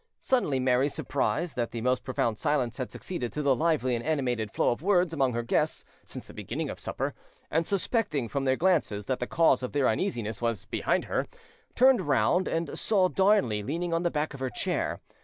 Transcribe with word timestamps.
Suddenly 0.19 0.59
Mary, 0.59 0.89
surprised 0.89 1.55
that 1.57 1.69
the 1.69 1.81
most 1.81 2.03
profound 2.03 2.39
silence 2.39 2.77
had 2.77 2.91
succeeded 2.91 3.31
to 3.33 3.43
the 3.43 3.55
lively 3.55 3.93
and 3.93 4.03
animated 4.03 4.49
flow 4.49 4.71
of 4.71 4.81
words 4.81 5.13
among 5.13 5.33
her 5.33 5.43
guests 5.43 5.85
since 6.05 6.25
the 6.25 6.33
beginning 6.33 6.71
of 6.71 6.79
supper, 6.79 7.13
and 7.51 7.67
suspecting, 7.67 8.27
from 8.27 8.43
their 8.45 8.55
glances, 8.55 9.05
that 9.05 9.19
the 9.19 9.27
cause 9.27 9.61
of 9.61 9.73
their 9.73 9.87
uneasiness 9.87 10.41
was 10.41 10.65
behind 10.65 11.05
her, 11.05 11.27
turned 11.75 12.01
round 12.01 12.47
and 12.47 12.79
saw 12.79 13.09
Darnley 13.09 13.61
leaning 13.61 13.93
on 13.93 14.01
the 14.01 14.09
back 14.09 14.33
of 14.33 14.39
her 14.39 14.49
chair. 14.49 15.01